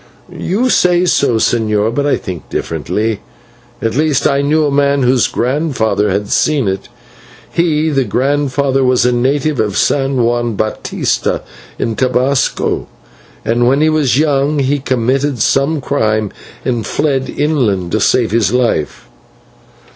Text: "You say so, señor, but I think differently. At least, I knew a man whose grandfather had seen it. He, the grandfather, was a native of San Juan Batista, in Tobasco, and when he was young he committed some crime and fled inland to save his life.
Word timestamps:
"You 0.35 0.71
say 0.71 1.05
so, 1.05 1.35
señor, 1.35 1.93
but 1.93 2.07
I 2.07 2.17
think 2.17 2.49
differently. 2.49 3.19
At 3.83 3.93
least, 3.95 4.25
I 4.27 4.41
knew 4.41 4.65
a 4.65 4.71
man 4.71 5.03
whose 5.03 5.27
grandfather 5.27 6.09
had 6.09 6.29
seen 6.31 6.67
it. 6.67 6.89
He, 7.53 7.91
the 7.91 8.03
grandfather, 8.03 8.83
was 8.83 9.05
a 9.05 9.11
native 9.11 9.59
of 9.59 9.77
San 9.77 10.23
Juan 10.23 10.55
Batista, 10.55 11.41
in 11.77 11.95
Tobasco, 11.95 12.87
and 13.45 13.67
when 13.67 13.81
he 13.81 13.91
was 13.91 14.17
young 14.17 14.57
he 14.57 14.79
committed 14.79 15.37
some 15.37 15.79
crime 15.81 16.31
and 16.65 16.83
fled 16.83 17.29
inland 17.29 17.91
to 17.91 17.99
save 17.99 18.31
his 18.31 18.51
life. 18.51 19.07